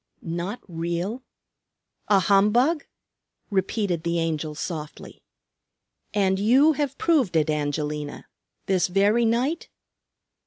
[0.23, 1.21] "Not real?
[2.07, 2.87] A humbug?"
[3.51, 5.21] repeated the Angel softly.
[6.11, 8.25] "And you have proved it, Angelina,
[8.65, 9.69] this very night?"